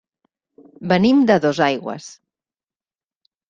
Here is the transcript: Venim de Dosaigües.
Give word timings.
Venim 0.93 1.21
de 1.33 1.37
Dosaigües. 1.45 2.11